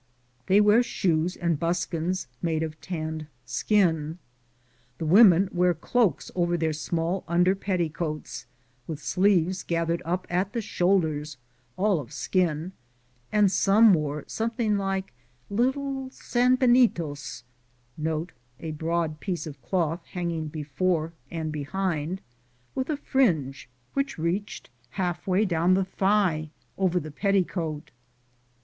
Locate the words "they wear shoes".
0.47-1.35